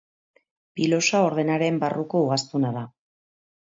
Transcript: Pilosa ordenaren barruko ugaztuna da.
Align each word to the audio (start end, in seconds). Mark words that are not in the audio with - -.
Pilosa 0.79 1.23
ordenaren 1.27 1.79
barruko 1.87 2.27
ugaztuna 2.27 2.77
da. 2.83 2.89